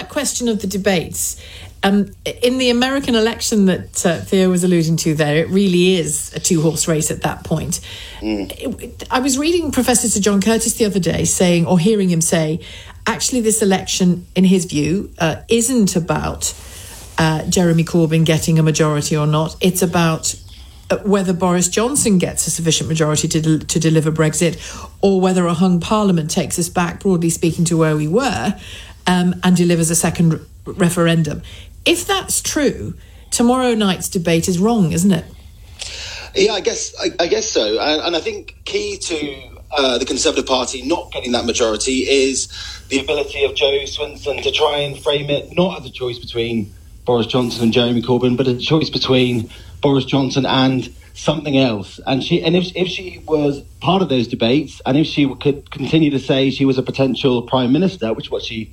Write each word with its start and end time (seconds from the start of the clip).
that 0.00 0.08
question 0.08 0.48
of 0.48 0.60
the 0.60 0.66
debates, 0.66 1.40
um, 1.82 2.10
in 2.42 2.58
the 2.58 2.70
American 2.70 3.14
election 3.14 3.66
that 3.66 4.06
uh, 4.06 4.20
Theo 4.20 4.50
was 4.50 4.64
alluding 4.64 4.96
to 4.98 5.14
there, 5.14 5.36
it 5.36 5.48
really 5.48 5.96
is 5.96 6.32
a 6.34 6.40
two 6.40 6.60
horse 6.62 6.88
race 6.88 7.10
at 7.10 7.22
that 7.22 7.44
point. 7.44 7.80
Mm. 8.20 9.06
I 9.10 9.20
was 9.20 9.38
reading 9.38 9.72
Professor 9.72 10.08
Sir 10.08 10.20
John 10.20 10.40
Curtice 10.40 10.74
the 10.74 10.86
other 10.86 11.00
day 11.00 11.24
saying, 11.24 11.66
or 11.66 11.78
hearing 11.78 12.08
him 12.08 12.20
say, 12.20 12.60
actually, 13.06 13.42
this 13.42 13.62
election, 13.62 14.26
in 14.34 14.44
his 14.44 14.64
view, 14.64 15.12
uh, 15.18 15.36
isn't 15.48 15.96
about 15.96 16.54
uh, 17.18 17.44
Jeremy 17.46 17.84
Corbyn 17.84 18.24
getting 18.24 18.58
a 18.58 18.62
majority 18.62 19.16
or 19.16 19.26
not. 19.26 19.56
It's 19.60 19.82
about 19.82 20.34
uh, 20.90 20.98
whether 20.98 21.32
Boris 21.32 21.68
Johnson 21.68 22.18
gets 22.18 22.46
a 22.46 22.50
sufficient 22.50 22.88
majority 22.88 23.28
to, 23.28 23.40
de- 23.40 23.58
to 23.64 23.78
deliver 23.78 24.10
Brexit, 24.10 24.58
or 25.00 25.20
whether 25.20 25.46
a 25.46 25.54
hung 25.54 25.80
parliament 25.80 26.30
takes 26.30 26.58
us 26.58 26.68
back, 26.68 27.00
broadly 27.00 27.30
speaking, 27.30 27.64
to 27.66 27.76
where 27.76 27.96
we 27.96 28.08
were 28.08 28.58
um, 29.06 29.34
and 29.42 29.56
delivers 29.56 29.90
a 29.90 29.94
second 29.94 30.34
re- 30.34 30.40
referendum. 30.66 31.42
If 31.84 32.06
that's 32.06 32.40
true, 32.40 32.94
tomorrow 33.30 33.74
night's 33.74 34.08
debate 34.08 34.48
is 34.48 34.58
wrong, 34.58 34.92
isn't 34.92 35.12
it? 35.12 35.24
Yeah, 36.34 36.52
I 36.52 36.60
guess 36.60 36.94
I, 37.00 37.24
I 37.24 37.26
guess 37.26 37.48
so, 37.48 37.80
and, 37.80 38.02
and, 38.02 38.14
I 38.14 38.20
think 38.20 38.56
key 38.64 38.98
to 38.98 39.60
uh, 39.72 39.98
the 39.98 40.04
Conservative 40.04 40.46
Party 40.46 40.82
not 40.82 41.10
getting 41.10 41.32
that 41.32 41.44
majority 41.44 42.08
is 42.08 42.48
the 42.88 43.00
ability 43.00 43.44
of 43.44 43.54
Jo 43.54 43.70
Swinson 43.84 44.42
to 44.42 44.52
try 44.52 44.78
and 44.78 44.96
frame 44.96 45.28
it 45.28 45.56
not 45.56 45.80
as 45.80 45.86
a 45.86 45.90
choice 45.90 46.18
between 46.18 46.72
Boris 47.04 47.26
Johnson 47.26 47.64
and 47.64 47.72
Jeremy 47.72 48.02
Corbyn, 48.02 48.36
but 48.36 48.46
a 48.46 48.56
choice 48.56 48.90
between 48.90 49.50
Boris 49.80 50.04
Johnson 50.04 50.46
and 50.46 50.94
something 51.20 51.58
else. 51.58 52.00
And 52.06 52.24
she, 52.24 52.42
and 52.42 52.56
if 52.56 52.74
if 52.74 52.88
she 52.88 53.22
was 53.26 53.60
part 53.80 54.00
of 54.02 54.08
those 54.08 54.26
debates, 54.26 54.80
and 54.86 54.96
if 54.96 55.06
she 55.06 55.32
could 55.36 55.70
continue 55.70 56.10
to 56.10 56.18
say 56.18 56.50
she 56.50 56.64
was 56.64 56.78
a 56.78 56.82
potential 56.82 57.42
prime 57.42 57.72
minister, 57.72 58.14
which 58.14 58.26
is 58.26 58.30
what 58.30 58.42
she 58.42 58.72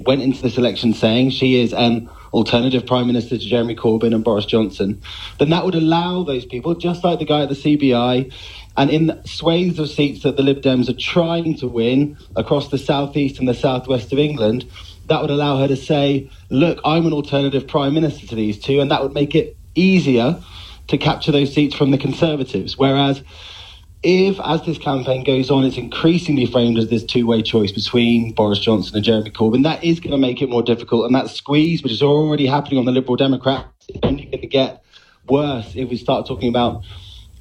went 0.00 0.22
into 0.22 0.42
this 0.42 0.56
election 0.56 0.94
saying, 0.94 1.30
she 1.30 1.60
is 1.60 1.72
an 1.72 2.08
alternative 2.32 2.84
prime 2.84 3.06
minister 3.06 3.38
to 3.38 3.44
Jeremy 3.44 3.76
Corbyn 3.76 4.14
and 4.14 4.24
Boris 4.24 4.46
Johnson, 4.46 5.00
then 5.38 5.50
that 5.50 5.64
would 5.64 5.74
allow 5.74 6.24
those 6.24 6.44
people, 6.46 6.74
just 6.74 7.04
like 7.04 7.18
the 7.18 7.24
guy 7.24 7.42
at 7.42 7.48
the 7.48 7.54
CBI, 7.54 8.32
and 8.76 8.90
in 8.90 9.20
swathes 9.24 9.78
of 9.78 9.88
seats 9.88 10.24
that 10.24 10.36
the 10.36 10.42
Lib 10.42 10.62
Dems 10.62 10.88
are 10.88 10.98
trying 10.98 11.54
to 11.58 11.68
win 11.68 12.16
across 12.34 12.70
the 12.70 12.78
southeast 12.78 13.38
and 13.38 13.46
the 13.46 13.54
southwest 13.54 14.12
of 14.12 14.18
England, 14.18 14.68
that 15.06 15.20
would 15.20 15.30
allow 15.30 15.58
her 15.58 15.68
to 15.68 15.76
say, 15.76 16.28
look, 16.50 16.80
I'm 16.84 17.06
an 17.06 17.12
alternative 17.12 17.68
prime 17.68 17.94
minister 17.94 18.26
to 18.26 18.34
these 18.34 18.58
two, 18.58 18.80
and 18.80 18.90
that 18.90 19.02
would 19.02 19.14
make 19.14 19.34
it 19.36 19.56
easier 19.76 20.42
to 20.88 20.98
capture 20.98 21.32
those 21.32 21.52
seats 21.52 21.74
from 21.74 21.90
the 21.90 21.98
Conservatives. 21.98 22.76
Whereas 22.76 23.22
if, 24.02 24.38
as 24.40 24.64
this 24.66 24.76
campaign 24.76 25.24
goes 25.24 25.50
on, 25.50 25.64
it's 25.64 25.78
increasingly 25.78 26.44
framed 26.44 26.78
as 26.78 26.88
this 26.88 27.02
two 27.02 27.26
way 27.26 27.42
choice 27.42 27.72
between 27.72 28.32
Boris 28.32 28.58
Johnson 28.58 28.94
and 28.96 29.04
Jeremy 29.04 29.30
Corbyn, 29.30 29.62
that 29.62 29.82
is 29.82 29.98
going 29.98 30.10
to 30.10 30.18
make 30.18 30.42
it 30.42 30.50
more 30.50 30.62
difficult. 30.62 31.06
And 31.06 31.14
that 31.14 31.30
squeeze, 31.30 31.82
which 31.82 31.92
is 31.92 32.02
already 32.02 32.46
happening 32.46 32.78
on 32.78 32.84
the 32.84 32.92
Liberal 32.92 33.16
Democrats, 33.16 33.68
is 33.88 33.98
only 34.02 34.26
going 34.26 34.42
to 34.42 34.46
get 34.46 34.84
worse 35.28 35.74
if 35.74 35.88
we 35.88 35.96
start 35.96 36.26
talking 36.26 36.50
about 36.50 36.84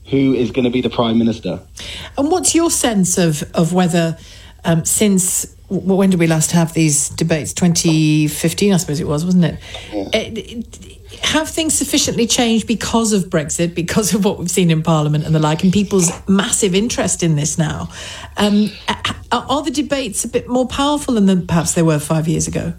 who 0.10 0.34
is 0.34 0.52
going 0.52 0.66
to 0.66 0.72
be 0.72 0.82
the 0.82 0.90
Prime 0.90 1.18
Minister. 1.18 1.60
And 2.18 2.32
what's 2.32 2.56
your 2.56 2.70
sense 2.72 3.18
of, 3.18 3.44
of 3.54 3.74
whether, 3.74 4.18
um, 4.66 4.86
since 4.86 5.56
when 5.70 6.10
did 6.10 6.20
we 6.20 6.28
last 6.28 6.52
have 6.52 6.74
these 6.74 7.10
debates? 7.10 7.54
2015, 7.54 8.74
I 8.74 8.78
suppose 8.78 9.00
it 9.00 9.08
was, 9.08 9.26
wasn't 9.26 9.46
it? 9.46 9.60
Yeah. 9.92 10.62
have 11.24 11.50
things 11.50 11.74
sufficiently 11.74 12.28
changed 12.28 12.68
because 12.68 13.14
of 13.14 13.26
Brexit, 13.26 13.74
because 13.74 14.14
of 14.14 14.26
what 14.26 14.38
we've 14.38 14.52
seen 14.52 14.70
in 14.70 14.84
Parliament 14.84 15.26
and 15.26 15.34
the 15.34 15.40
like, 15.40 15.64
and 15.64 15.74
people's 15.74 16.12
massive 16.28 16.76
interest 16.76 17.24
in 17.24 17.36
this 17.36 17.58
now? 17.58 17.90
Um, 18.38 18.72
are 19.32 19.64
the 19.64 19.72
debates 19.72 20.26
a 20.26 20.28
bit 20.28 20.48
more 20.48 20.68
powerful 20.68 21.16
than 21.16 21.48
perhaps 21.48 21.74
they 21.74 21.82
were 21.82 22.00
five 22.00 22.28
years 22.28 22.48
ago? 22.48 22.74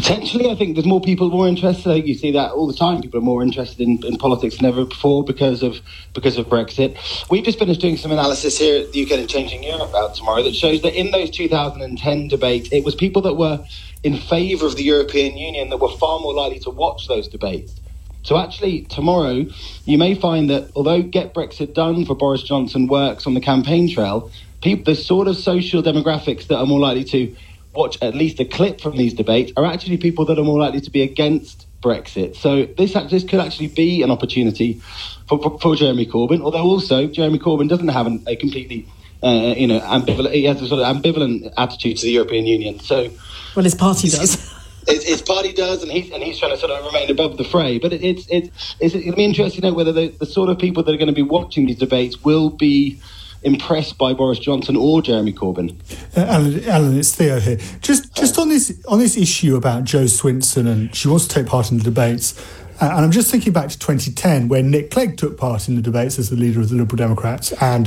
Potentially, 0.00 0.48
I 0.48 0.54
think 0.54 0.76
there's 0.76 0.86
more 0.86 1.02
people 1.02 1.28
more 1.28 1.46
interested. 1.46 2.08
You 2.08 2.14
see 2.14 2.32
that 2.32 2.52
all 2.52 2.66
the 2.66 2.72
time. 2.72 3.02
People 3.02 3.20
are 3.20 3.22
more 3.22 3.42
interested 3.42 3.86
in, 3.86 4.02
in, 4.06 4.16
politics 4.16 4.56
than 4.56 4.64
ever 4.64 4.86
before 4.86 5.22
because 5.22 5.62
of 5.62 5.82
because 6.14 6.38
of 6.38 6.46
Brexit. 6.46 6.96
We've 7.28 7.44
just 7.44 7.58
finished 7.58 7.82
doing 7.82 7.98
some 7.98 8.10
analysis 8.10 8.56
here 8.56 8.80
at 8.80 8.92
the 8.92 9.04
UK 9.04 9.10
and 9.18 9.28
Changing 9.28 9.62
Europe 9.62 9.94
out 9.94 10.14
tomorrow 10.14 10.42
that 10.42 10.54
shows 10.54 10.80
that 10.82 10.98
in 10.98 11.10
those 11.10 11.28
2010 11.28 12.28
debates, 12.28 12.70
it 12.72 12.82
was 12.82 12.94
people 12.94 13.20
that 13.22 13.34
were 13.34 13.62
in 14.02 14.16
favour 14.16 14.64
of 14.64 14.76
the 14.76 14.84
European 14.84 15.36
Union 15.36 15.68
that 15.68 15.76
were 15.76 15.94
far 15.98 16.18
more 16.18 16.32
likely 16.32 16.60
to 16.60 16.70
watch 16.70 17.06
those 17.06 17.28
debates. 17.28 17.78
So 18.22 18.38
actually, 18.38 18.82
tomorrow 18.84 19.44
you 19.84 19.98
may 19.98 20.14
find 20.14 20.48
that 20.48 20.70
although 20.74 21.02
Get 21.02 21.34
Brexit 21.34 21.74
Done 21.74 22.06
for 22.06 22.14
Boris 22.14 22.42
Johnson 22.42 22.86
works 22.86 23.26
on 23.26 23.34
the 23.34 23.40
campaign 23.42 23.92
trail, 23.92 24.30
people, 24.62 24.94
the 24.94 24.94
sort 24.94 25.28
of 25.28 25.36
social 25.36 25.82
demographics 25.82 26.46
that 26.46 26.56
are 26.56 26.66
more 26.66 26.80
likely 26.80 27.04
to 27.04 27.36
watch 27.72 27.98
at 28.02 28.14
least 28.14 28.40
a 28.40 28.44
clip 28.44 28.80
from 28.80 28.96
these 28.96 29.14
debates 29.14 29.52
are 29.56 29.64
actually 29.64 29.96
people 29.96 30.24
that 30.26 30.38
are 30.38 30.44
more 30.44 30.58
likely 30.58 30.80
to 30.80 30.90
be 30.90 31.02
against 31.02 31.66
Brexit. 31.82 32.36
So 32.36 32.66
this 32.66 32.92
this 33.10 33.24
could 33.24 33.40
actually 33.40 33.68
be 33.68 34.02
an 34.02 34.10
opportunity 34.10 34.80
for, 35.26 35.40
for, 35.40 35.58
for 35.58 35.76
Jeremy 35.76 36.06
Corbyn. 36.06 36.42
Although 36.42 36.62
also 36.62 37.06
Jeremy 37.06 37.38
Corbyn 37.38 37.68
doesn't 37.68 37.88
have 37.88 38.06
an, 38.06 38.22
a 38.26 38.36
completely 38.36 38.86
uh, 39.22 39.54
you 39.56 39.66
know 39.66 39.80
ambivalent 39.80 40.32
he 40.32 40.44
has 40.44 40.60
a 40.60 40.68
sort 40.68 40.82
of 40.82 40.96
ambivalent 40.96 41.52
attitude 41.56 41.96
to 41.98 42.06
the 42.06 42.12
European 42.12 42.46
Union. 42.46 42.80
So 42.80 43.10
well, 43.56 43.64
his 43.64 43.74
party 43.74 44.08
does. 44.08 44.56
His, 44.88 45.04
his, 45.04 45.22
party 45.22 45.52
does, 45.52 45.82
and 45.82 45.92
he's 45.92 46.10
and 46.10 46.22
he's 46.22 46.38
trying 46.38 46.52
to 46.52 46.56
sort 46.56 46.72
of 46.72 46.84
remain 46.84 47.10
above 47.10 47.36
the 47.36 47.44
fray. 47.44 47.78
But 47.78 47.92
it, 47.92 48.02
it's 48.02 48.26
it's 48.28 48.76
it's 48.80 48.94
it'll 48.94 49.14
be 49.14 49.24
interesting 49.24 49.60
to 49.60 49.68
know 49.68 49.74
whether 49.74 49.92
the, 49.92 50.08
the 50.08 50.26
sort 50.26 50.48
of 50.48 50.58
people 50.58 50.82
that 50.82 50.92
are 50.92 50.98
going 50.98 51.08
to 51.08 51.14
be 51.14 51.22
watching 51.22 51.66
these 51.66 51.78
debates 51.78 52.22
will 52.24 52.50
be 52.50 53.00
impressed 53.42 53.98
by 53.98 54.12
Boris 54.12 54.38
Johnson 54.38 54.76
or 54.76 55.02
Jeremy 55.02 55.32
Corbyn. 55.32 55.76
Uh, 56.16 56.20
Alan, 56.20 56.64
Alan, 56.68 56.98
it's 56.98 57.14
Theo 57.14 57.40
here. 57.40 57.58
Just 57.80 58.14
just 58.14 58.38
on 58.38 58.48
this 58.48 58.80
on 58.88 58.98
this 58.98 59.16
issue 59.16 59.56
about 59.56 59.84
Jo 59.84 60.04
Swinson 60.04 60.66
and 60.66 60.94
she 60.94 61.08
wants 61.08 61.26
to 61.26 61.34
take 61.34 61.46
part 61.46 61.70
in 61.70 61.78
the 61.78 61.84
debates. 61.84 62.34
Uh, 62.80 62.86
and 62.86 63.04
I'm 63.04 63.10
just 63.10 63.30
thinking 63.30 63.52
back 63.52 63.68
to 63.68 63.78
2010 63.78 64.48
when 64.48 64.70
Nick 64.70 64.90
Clegg 64.90 65.16
took 65.16 65.36
part 65.36 65.68
in 65.68 65.76
the 65.76 65.82
debates 65.82 66.18
as 66.18 66.30
the 66.30 66.36
leader 66.36 66.60
of 66.60 66.70
the 66.70 66.76
Liberal 66.76 66.96
Democrats, 66.96 67.52
and 67.60 67.86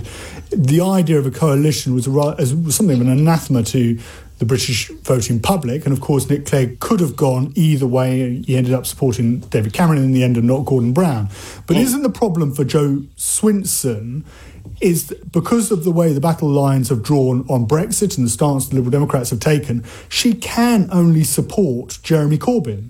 the 0.52 0.82
idea 0.82 1.18
of 1.18 1.26
a 1.26 1.32
coalition 1.32 1.96
was, 1.96 2.06
a, 2.06 2.12
was 2.12 2.76
something 2.76 3.02
of 3.02 3.02
an 3.02 3.10
anathema 3.10 3.64
to 3.64 3.98
the 4.40 4.46
British 4.46 4.90
voting 4.90 5.40
public. 5.40 5.86
And 5.86 5.94
of 5.94 6.02
course, 6.02 6.30
Nick 6.30 6.46
Clegg 6.46 6.80
could 6.80 7.00
have 7.00 7.16
gone 7.16 7.54
either 7.56 7.88
way. 7.88 8.42
He 8.42 8.58
ended 8.58 8.74
up 8.74 8.86
supporting 8.86 9.40
David 9.40 9.74
Cameron 9.74 10.04
in 10.04 10.12
the 10.12 10.24
end 10.24 10.38
and 10.38 10.48
not 10.48 10.66
Gordon 10.66 10.94
Brown. 10.94 11.30
But 11.66 11.78
mm. 11.78 11.82
isn't 11.82 12.04
the 12.04 12.10
problem 12.10 12.54
for 12.54 12.64
Jo 12.64 13.04
Swinson 13.16 14.24
is 14.82 15.16
because 15.32 15.72
of 15.72 15.84
the 15.84 15.92
way 15.92 16.14
the 16.14 16.20
battle 16.20 16.50
lines 16.50 16.90
have 16.90 17.04
drawn 17.04 17.46
on 17.50 17.66
Brexit 17.66 18.18
and 18.18 18.26
the 18.26 18.30
stance 18.30 18.68
the 18.68 18.76
Liberal 18.76 18.92
Democrats 18.92 19.30
have 19.30 19.40
taken, 19.40 19.84
she 20.10 20.34
can 20.34 20.90
only 20.92 21.24
support 21.24 22.00
Jeremy 22.04 22.38
Corbyn. 22.38 22.90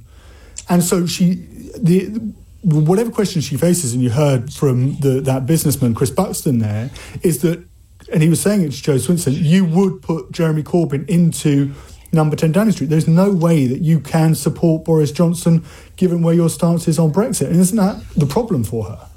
And 0.69 0.83
so 0.83 1.05
she, 1.05 1.45
the, 1.83 2.33
whatever 2.63 3.11
question 3.11 3.41
she 3.41 3.57
faces, 3.57 3.93
and 3.93 4.01
you 4.01 4.09
heard 4.09 4.51
from 4.51 4.95
the, 4.99 5.21
that 5.21 5.45
businessman, 5.45 5.93
Chris 5.93 6.09
Buxton, 6.09 6.59
there, 6.59 6.89
is 7.21 7.41
that, 7.41 7.63
and 8.11 8.23
he 8.23 8.29
was 8.29 8.41
saying 8.41 8.61
it 8.61 8.71
to 8.71 8.81
Jo 8.81 8.95
Swinson, 8.95 9.33
you 9.35 9.65
would 9.65 10.01
put 10.01 10.31
Jeremy 10.31 10.63
Corbyn 10.63 11.07
into 11.07 11.73
number 12.13 12.35
10 12.35 12.53
Downing 12.53 12.71
Street. 12.71 12.89
There's 12.89 13.07
no 13.07 13.31
way 13.33 13.67
that 13.67 13.81
you 13.81 13.99
can 13.99 14.33
support 14.33 14.85
Boris 14.85 15.11
Johnson 15.11 15.65
given 15.97 16.21
where 16.21 16.33
your 16.33 16.49
stance 16.49 16.87
is 16.87 16.99
on 16.99 17.11
Brexit. 17.11 17.47
And 17.47 17.59
isn't 17.59 17.77
that 17.77 18.01
the 18.15 18.25
problem 18.25 18.63
for 18.63 18.85
her? 18.85 19.09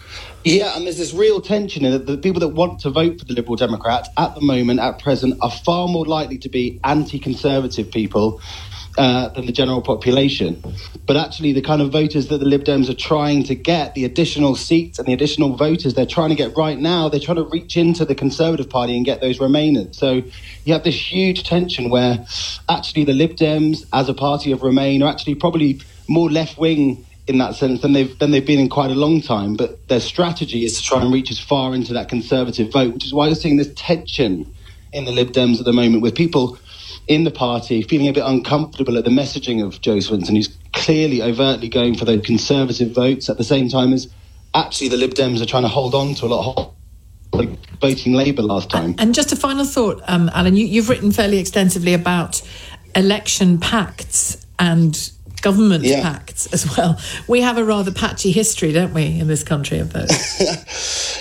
Yeah, 0.44 0.76
and 0.76 0.87
there's 0.87 0.97
this 0.97 1.12
real 1.12 1.41
tension 1.41 1.84
in 1.84 1.93
that 1.93 2.06
the 2.06 2.16
people 2.16 2.41
that 2.41 2.49
want 2.49 2.81
to 2.81 2.91
vote 2.91 3.19
for 3.19 3.25
the 3.25 3.34
Liberal 3.34 3.56
Democrats 3.56 4.09
at 4.16 4.34
the 4.34 4.41
moment, 4.41 4.81
at 4.81 5.00
present, 5.00 5.37
are 5.43 5.50
far 5.50 5.88
more 5.88 6.06
likely 6.06 6.38
to 6.38 6.49
be 6.49 6.81
anti 6.84 7.19
conservative 7.19 7.91
people 7.91 8.41
uh, 8.97 9.29
than 9.31 9.47
the 9.47 9.53
general 9.53 9.83
population. 9.83 10.62
But 11.07 11.17
actually, 11.17 11.53
the 11.53 11.62
kind 11.62 11.83
of 11.83 11.91
voters 11.91 12.29
that 12.29 12.39
the 12.39 12.47
Lib 12.47 12.65
Dems 12.65 12.89
are 12.89 12.95
trying 12.95 13.45
to 13.45 13.55
get, 13.55 13.95
the 13.95 14.05
additional 14.05 14.57
seats 14.57 14.99
and 14.99 15.07
the 15.07 15.12
additional 15.12 15.57
voters 15.57 15.95
they're 15.95 16.07
trying 16.07 16.31
to 16.31 16.34
get 16.34 16.57
right 16.57 16.79
now, 16.79 17.09
they're 17.09 17.21
trying 17.21 17.37
to 17.37 17.45
reach 17.45 17.77
into 17.77 18.05
the 18.05 18.15
Conservative 18.15 18.69
Party 18.69 18.97
and 18.97 19.05
get 19.05 19.21
those 19.21 19.39
Remainers. 19.39 19.95
So 19.95 20.23
you 20.65 20.73
have 20.73 20.85
this 20.85 21.12
huge 21.12 21.45
tension 21.45 21.91
where 21.91 22.27
actually 22.69 23.05
the 23.05 23.12
Lib 23.12 23.37
Dems, 23.37 23.87
as 23.93 24.09
a 24.09 24.15
party 24.15 24.53
of 24.53 24.62
Remain, 24.62 25.03
are 25.03 25.11
actually 25.11 25.35
probably 25.35 25.81
more 26.09 26.31
left 26.31 26.59
wing 26.59 27.05
in 27.26 27.38
that 27.38 27.56
sense 27.56 27.82
than 27.82 27.93
they've 27.93 28.17
than 28.19 28.31
they've 28.31 28.47
been 28.47 28.61
in 28.61 28.69
quite 28.69 28.91
a 28.91 28.94
long 28.94 29.20
time. 29.20 29.56
But 29.56 29.88
their 29.88 30.00
strategy 30.00 30.65
is 30.65 30.79
to 30.79 30.82
try 30.82 31.03
and 31.03 31.12
reach 31.12 31.31
as 31.31 31.38
far 31.38 31.75
into 31.75 31.93
that 31.94 32.09
conservative 32.09 32.73
vote, 32.73 32.94
which 32.94 33.05
is 33.05 33.12
why 33.12 33.26
you're 33.26 33.35
seeing 33.35 33.56
this 33.56 33.73
tension 33.75 34.53
in 34.93 35.05
the 35.05 35.12
Lib 35.12 35.32
Dems 35.32 35.59
at 35.59 35.65
the 35.65 35.73
moment, 35.73 36.03
with 36.03 36.15
people 36.15 36.59
in 37.08 37.25
the 37.25 37.31
party 37.31 37.82
feeling 37.82 38.08
a 38.08 38.12
bit 38.12 38.25
uncomfortable 38.25 38.99
at 38.99 39.05
the 39.05 39.11
messaging 39.11 39.64
of 39.64 39.81
Jo 39.81 39.97
Swinson, 39.97 40.37
who's 40.37 40.56
clearly 40.73 41.23
overtly 41.23 41.69
going 41.69 41.97
for 41.97 42.05
those 42.05 42.25
conservative 42.25 42.91
votes 42.93 43.29
at 43.29 43.38
the 43.38 43.44
same 43.44 43.69
time 43.69 43.93
as 43.93 44.12
actually 44.55 44.88
the 44.88 44.97
Lib 44.97 45.14
Dems 45.14 45.41
are 45.41 45.47
trying 45.47 45.62
to 45.62 45.69
hold 45.69 45.94
on 45.94 46.14
to 46.14 46.26
a 46.26 46.29
lot 46.29 46.56
of 46.56 46.75
like 47.32 47.50
voting 47.81 48.14
Labour 48.14 48.43
last 48.43 48.70
time. 48.70 48.94
And 48.99 49.14
just 49.14 49.32
a 49.32 49.37
final 49.37 49.64
thought, 49.64 50.03
um, 50.08 50.31
Alan, 50.35 50.56
you, 50.56 50.67
you've 50.67 50.88
written 50.88 51.12
fairly 51.12 51.38
extensively 51.38 51.94
about 51.94 52.43
election 52.94 53.58
pacts 53.58 54.44
and 54.58 55.11
government 55.43 55.85
yeah. 55.85 56.03
pacts 56.03 56.47
as 56.53 56.76
well. 56.76 56.99
We 57.29 57.43
have 57.43 57.58
a 57.58 57.64
rather 57.64 57.93
patchy 57.93 58.32
history, 58.32 58.73
don't 58.73 58.94
we, 58.94 59.20
in 59.20 59.29
this 59.29 59.44
country 59.44 59.79
of 59.79 59.93
those? 59.93 60.11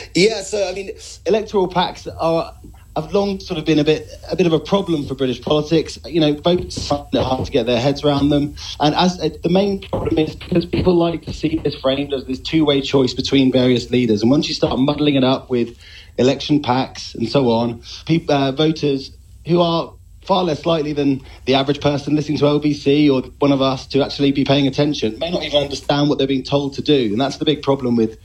yeah, 0.15 0.41
so 0.41 0.67
I 0.67 0.73
mean, 0.73 0.91
electoral 1.25 1.67
pacts 1.67 2.07
are 2.07 2.55
have 2.95 3.13
long 3.13 3.39
sort 3.39 3.57
of 3.57 3.65
been 3.65 3.79
a 3.79 3.83
bit 3.83 4.07
a 4.29 4.35
bit 4.35 4.47
of 4.47 4.53
a 4.53 4.59
problem 4.59 5.05
for 5.05 5.15
British 5.15 5.41
politics. 5.41 5.99
You 6.05 6.21
know, 6.21 6.33
voters 6.33 6.87
find 6.87 7.07
it 7.13 7.21
hard 7.21 7.45
to 7.45 7.51
get 7.51 7.65
their 7.65 7.79
heads 7.79 8.03
around 8.03 8.29
them, 8.29 8.55
and 8.79 8.95
as 8.95 9.19
uh, 9.19 9.29
the 9.43 9.49
main 9.49 9.81
problem 9.81 10.17
is 10.17 10.35
because 10.35 10.65
people 10.65 10.95
like 10.95 11.23
to 11.25 11.33
see 11.33 11.59
this 11.63 11.75
framed 11.75 12.13
as 12.13 12.25
this 12.25 12.39
two 12.39 12.65
way 12.65 12.81
choice 12.81 13.13
between 13.13 13.51
various 13.51 13.91
leaders, 13.91 14.21
and 14.21 14.31
once 14.31 14.47
you 14.47 14.53
start 14.53 14.79
muddling 14.79 15.15
it 15.15 15.23
up 15.23 15.49
with 15.49 15.77
election 16.17 16.61
pacts 16.61 17.13
and 17.15 17.27
so 17.27 17.49
on, 17.49 17.81
people, 18.05 18.33
uh, 18.33 18.51
voters 18.51 19.11
who 19.45 19.61
are 19.61 19.93
far 20.21 20.43
less 20.43 20.65
likely 20.65 20.93
than 20.93 21.21
the 21.45 21.53
average 21.53 21.81
person 21.81 22.15
listening 22.15 22.37
to 22.37 22.45
LBC 22.45 23.11
or 23.13 23.29
one 23.39 23.51
of 23.51 23.61
us 23.61 23.85
to 23.85 24.03
actually 24.03 24.31
be 24.31 24.43
paying 24.43 24.65
attention 24.65 25.19
may 25.19 25.29
not 25.29 25.43
even 25.43 25.61
understand 25.61 26.09
what 26.09 26.17
they're 26.17 26.25
being 26.25 26.43
told 26.43 26.73
to 26.73 26.81
do, 26.81 27.09
and 27.11 27.19
that's 27.19 27.37
the 27.37 27.45
big 27.45 27.61
problem 27.61 27.95
with 27.95 28.17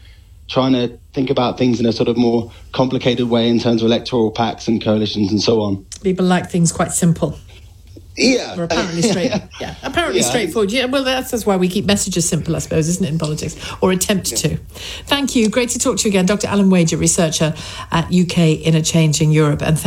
trying 0.50 0.72
to 0.72 0.98
think 1.14 1.30
about 1.30 1.56
things 1.56 1.80
in 1.80 1.86
a 1.86 1.92
sort 1.92 2.08
of 2.08 2.16
more 2.18 2.50
complicated 2.72 3.28
way 3.30 3.48
in 3.48 3.58
terms 3.58 3.82
of 3.82 3.86
electoral 3.86 4.30
pacts 4.30 4.68
and 4.68 4.82
coalitions 4.82 5.30
and 5.30 5.40
so 5.40 5.60
on. 5.62 5.86
People 6.02 6.26
like 6.26 6.50
things 6.50 6.72
quite 6.72 6.90
simple. 6.92 7.38
Yeah. 8.16 8.58
Or 8.58 8.64
apparently 8.64 9.00
straight. 9.10 9.30
yeah. 9.60 9.76
Apparently 9.82 10.20
Yeah. 10.20 10.26
straightforward. 10.26 10.72
Yeah. 10.72 10.86
Well, 10.86 11.04
that's, 11.04 11.30
that's 11.30 11.46
why 11.46 11.56
we 11.56 11.68
keep 11.68 11.86
messages 11.86 12.28
simple, 12.28 12.56
I 12.56 12.58
suppose, 12.58 12.88
isn't 12.88 13.04
it, 13.06 13.10
in 13.12 13.18
politics? 13.18 13.56
Or 13.80 13.92
attempt 13.92 14.36
to. 14.38 14.56
Thank 15.06 15.36
you. 15.36 15.48
Great 15.48 15.70
to 15.70 15.78
talk 15.78 15.96
to 15.98 16.04
you 16.04 16.10
again, 16.10 16.26
Dr. 16.26 16.48
Alan 16.48 16.68
Wager, 16.68 16.96
researcher 16.96 17.54
at 17.92 18.06
UK 18.12 18.38
in 18.66 18.74
a 18.74 18.82
Changing 18.82 19.30
Europe, 19.30 19.62
and. 19.62 19.78